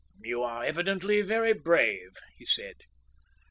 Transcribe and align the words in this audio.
"You 0.23 0.41
are 0.41 0.63
evidently 0.63 1.21
very 1.21 1.53
brave," 1.53 2.17
he 2.35 2.43
said. 2.43 2.77